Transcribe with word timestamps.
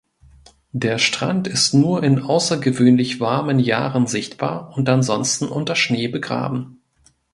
Der 0.71 0.97
Strand 0.97 1.45
ist 1.47 1.75
nur 1.75 2.01
in 2.03 2.23
außergewöhnlich 2.23 3.19
warmen 3.19 3.59
Jahren 3.59 4.07
sichtbar 4.07 4.75
und 4.75 4.89
ansonsten 4.89 5.47
unter 5.47 5.75
Schnee 5.75 6.07
begraben. 6.07 6.81